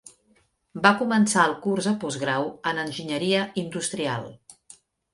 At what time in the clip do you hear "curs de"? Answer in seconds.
1.67-1.95